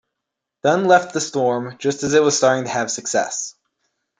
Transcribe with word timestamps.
Dunn 0.63 0.85
left 0.85 1.13
the 1.13 1.21
Storm 1.21 1.77
just 1.77 2.01
as 2.01 2.15
it 2.15 2.23
was 2.23 2.35
starting 2.35 2.63
to 2.63 2.71
have 2.71 2.89
success. 2.89 3.53